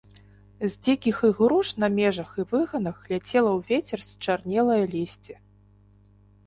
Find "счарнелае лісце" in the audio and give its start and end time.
4.11-5.35